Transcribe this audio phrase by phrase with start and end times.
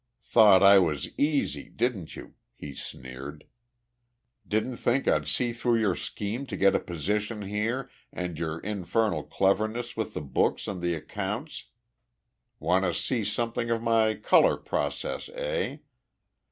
[0.23, 3.43] "Thought I was easy, didn't you?" he sneered.
[4.47, 9.21] "Didn't think I'd see through your scheme to get a position here and your infernal
[9.23, 11.65] cleverness with the books and the accounts?
[12.57, 15.77] Want to see something of my color process, eh?